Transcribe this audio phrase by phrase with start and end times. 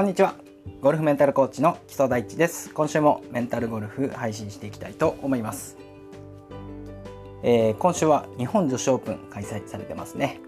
[0.00, 0.34] こんにちは。
[0.80, 2.72] ゴルフメンタルコーチの木曽大地です。
[2.72, 5.76] 今週もメンタルゴルフ配信していきたいと思います、
[7.42, 10.40] えー、今週は日本女子オープン開催されてますね。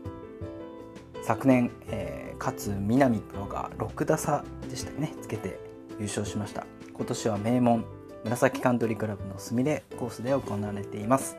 [1.22, 5.12] 昨年、えー、勝みなみプロが6打差でしたね。
[5.20, 5.60] つけて
[6.00, 6.64] 優勝しました。
[6.94, 7.84] 今年は名門
[8.24, 11.36] 紫カントリークラブのすみれコースで行われています。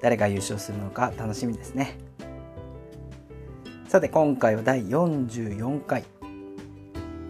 [0.00, 1.98] 誰が優勝するのか楽しみですね。
[3.88, 6.02] さて今回は第44回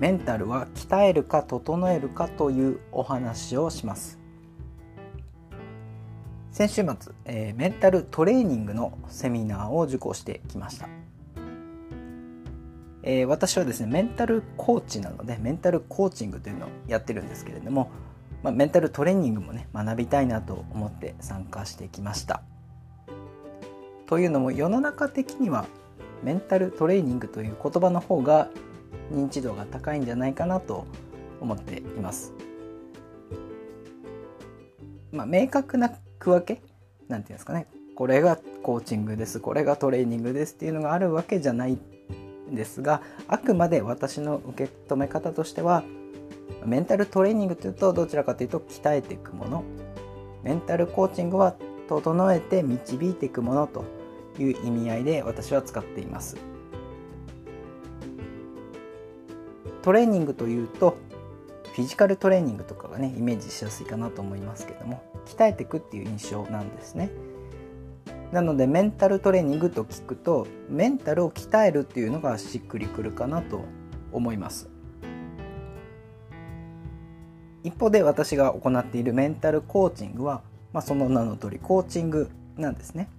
[0.04, 4.18] メンタルは鍛えるか整えるかというお話をします。
[6.52, 10.90] 先週末、えー、メンタルトレーニングのセミナーを受講してきました、
[13.02, 17.90] えー、私はですねメンタルコーチなのでメンタルコーチングというのをやってるんですけれども、
[18.42, 22.42] まあ、メンタルトレーニングもね学びたいなと思って参加してきました。
[24.04, 25.64] というのも世の中的には
[26.22, 28.50] メンタルトレーニングという言葉の方が
[29.12, 30.86] 認知度が高いんじゃないかなと
[31.40, 32.32] 思っています。
[35.12, 36.62] まあ、明確な区分け
[37.08, 41.78] なんていうんですかねこれがコーチングですこれがトレーニングですっていうのがあるわけじゃない
[42.50, 45.84] んですがあくまで私の受け止め方としては
[46.64, 49.64] メンタルトレーニングというとどちらかというと鍛えていくもの
[50.42, 51.54] メンタルコーチングは
[51.88, 53.84] 整えて導いていくものと
[54.38, 56.53] いう意味合いで私は使っています。
[59.84, 60.96] トレーニングというと
[61.74, 67.10] フィジカルトレーニングとかがねイメージしやすいかなと思いますけども鍛えていくっていう印象なんですね。
[68.32, 73.60] なのでメンタルトレーニングと聞くとメンタルを鍛えるっていうのがしっくりくるかなと
[74.10, 74.70] 思います。
[77.62, 80.40] 一方で私が行っているメンタルコーチングは、
[80.72, 83.10] まあ、その名の通りコーチングなんですね。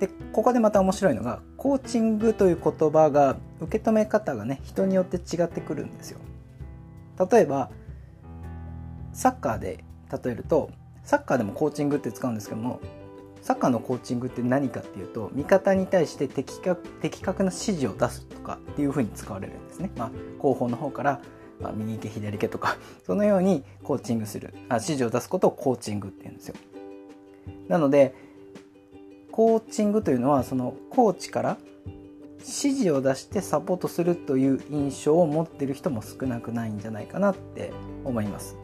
[0.00, 6.18] でここでまた面白いのがコーチングという言葉が受け止め方がね人によって違ってくるんですよ。
[7.30, 7.70] 例えば
[9.12, 9.84] サッカーで
[10.24, 10.70] 例えると
[11.02, 12.80] サッカーでもコーチングって使うんですけども
[13.40, 21.20] サッカーのコーチングって何かっていうと味方に対して的確的確な指示を出すとかっていうふうに使われるんですね、まあ、後方の方から、
[21.60, 26.56] まあ、右手左手とかそのようにコーチングするあ指示を出すことをコーチングって言うんですよ。
[27.68, 28.14] なので
[29.30, 31.56] コーチングというのはそのコーチから
[32.40, 37.72] 指示を出してサポートするという印象を持っている人も少なくないんじゃないかなって
[38.04, 38.56] 思います。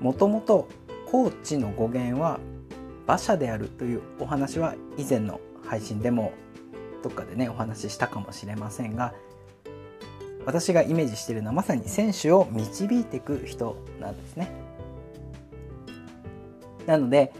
[0.00, 0.68] もともと
[1.10, 2.40] コーチの語源は
[3.06, 6.32] 馬車であるというお話は以前の配信でも
[7.02, 9.14] どっかでねお話ししたかもしれませんが
[10.44, 14.50] 私がイメージしているのはまさに選手を導いていく人なんですね。
[16.86, 17.32] なので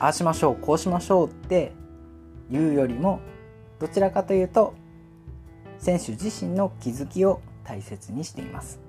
[0.00, 1.72] ああしましょうこうしましょうって
[2.50, 3.20] いうよりも
[3.80, 4.74] どちらかというと
[5.78, 8.80] 選手自身の気づきを大切にしています。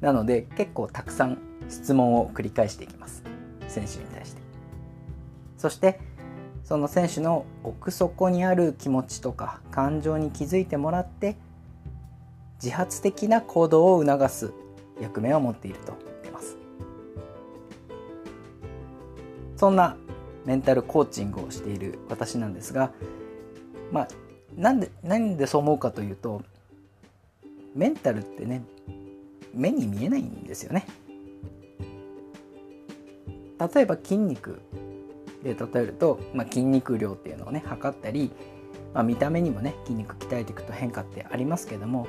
[0.00, 3.22] なので結構たくさん質問を繰り返していきます。
[3.68, 4.42] 選手に対して。
[5.56, 6.00] そして
[6.64, 11.36] その選手の奥底にある気持ちとか感情に気づいてもらって
[12.62, 14.52] 自発的な行動を促す
[15.00, 16.09] 役目を持っていると。
[19.60, 19.94] そんな
[20.46, 22.92] メンタルコーチングをしている私なんですが
[23.92, 24.08] まあ
[24.56, 26.40] なんでなんでそう思うかというと
[27.74, 28.62] メンタルってね
[29.52, 30.86] 目に見えないんですよね
[33.74, 34.62] 例えば筋肉
[35.44, 38.32] で例えると、まあ、筋肉量っていうのをね測ったり、
[38.94, 42.06] まあ、見た目にもね筋肉鍛えていくと変化ってありますけども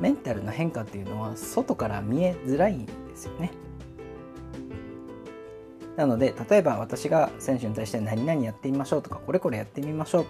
[0.00, 3.52] メンタルの変化っていうのは外から見えづらいんですよね。
[5.96, 10.26] なので例えば私が選手に対して何々やってみましょうとかこれこれやってみましょう。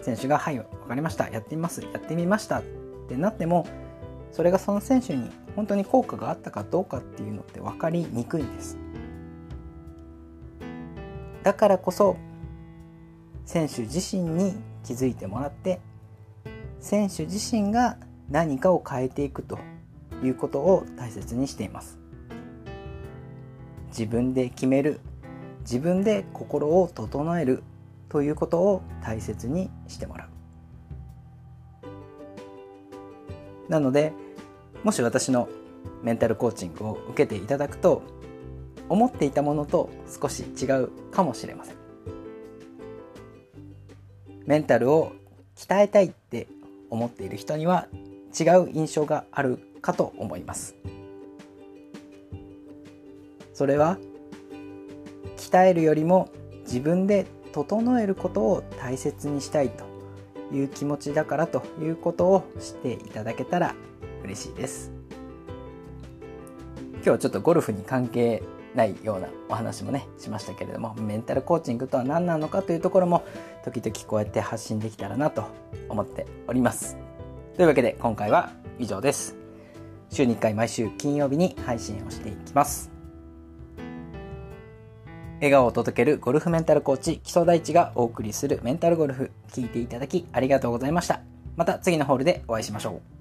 [0.00, 1.28] 選手が「はい分かりました。
[1.28, 1.82] やってみます。
[1.82, 2.62] やってみました」っ
[3.08, 3.66] てなっても
[4.32, 8.78] それがその選手に本当に効果があったかどうかっていうのって分かりにくいんです。
[11.42, 12.16] だからこそ
[13.44, 14.54] 選手自身に
[14.84, 15.80] 気づいてもらって
[16.80, 17.96] 選手自身が
[18.30, 19.58] 何かを変えていくと
[20.22, 21.98] いうことを大切にしています。
[23.88, 25.00] 自分で決める。
[25.60, 27.62] 自分で心を整える。
[28.08, 30.28] ということを大切にしてもらう。
[33.70, 34.12] なので
[34.82, 35.48] もし私の
[36.02, 38.02] メンタルコーチングを受けていただくと
[38.88, 41.76] 思っていたものと少し違うかもしれません。
[44.46, 45.12] メンタルを
[45.56, 46.48] 鍛えたいって
[46.88, 47.88] 思っている人には
[48.38, 50.74] 違う印象があるかと思います。
[53.58, 53.98] それは
[55.36, 56.30] 鍛えるよりも
[56.64, 59.84] 自分で整えることを大切にしたいと
[60.54, 63.74] いう気持ちだからということをしていただけたら
[64.22, 64.92] 嬉しいです。
[66.94, 68.44] 今日はちょっとゴルフに関係
[68.76, 73.24] ないようなお話もねしましたけれどもメンタルコーチングとは何なのかというところも
[73.64, 75.42] 時々こうやって発信できたらなと
[75.88, 76.96] 思っております。
[77.56, 79.34] というわけで今回は以上です。
[80.10, 82.97] 週に1回毎週金曜日に配信をしていきます。
[85.38, 89.30] 笑顔を届けるゴルフメンタルコーチ木曽大地がお送りするメンタルゴルフ。
[89.52, 91.20] 聞いていただきありがとうございました。
[91.56, 93.17] また次のホールでお会いしましょう。